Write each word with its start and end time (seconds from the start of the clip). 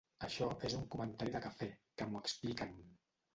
Això 0.27 0.45
és 0.69 0.75
un 0.77 0.87
comentari 0.95 1.33
de 1.35 1.41
cafè, 1.43 1.69
que 2.01 2.09
m’ho 2.09 2.23
expliquen. 2.25 2.75